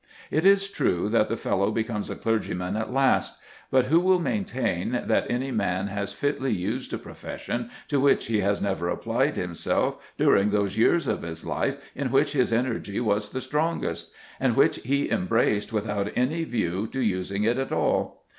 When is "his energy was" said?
12.31-13.29